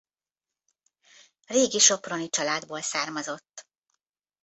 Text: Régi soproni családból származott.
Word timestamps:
Régi 1.47 1.79
soproni 1.79 2.29
családból 2.29 2.81
származott. 2.81 3.67